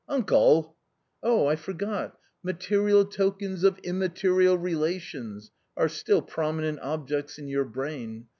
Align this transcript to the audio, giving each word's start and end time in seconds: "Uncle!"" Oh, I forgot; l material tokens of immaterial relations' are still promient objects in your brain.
"Uncle!"" 0.09 0.75
Oh, 1.21 1.45
I 1.45 1.55
forgot; 1.55 2.13
l 2.13 2.19
material 2.41 3.05
tokens 3.05 3.63
of 3.63 3.77
immaterial 3.83 4.57
relations' 4.57 5.51
are 5.77 5.87
still 5.89 6.23
promient 6.23 6.79
objects 6.81 7.37
in 7.37 7.47
your 7.47 7.65
brain. 7.65 8.25